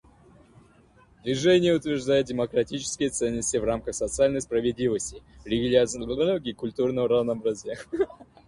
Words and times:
Движение 1.21 1.73
утверждает 1.75 2.25
демократические 2.25 3.09
ценности 3.11 3.57
в 3.57 3.63
рамках 3.63 3.93
социальной 3.93 4.41
справедливости, 4.41 5.21
религиозного 5.45 6.37
и 6.39 6.53
культурного 6.53 7.07
разнообразия. 7.07 7.77